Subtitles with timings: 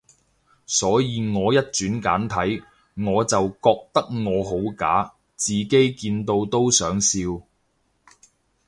[0.65, 2.63] 所以我一轉簡體，
[3.05, 7.19] 我就覺得我好假，自己見到都想笑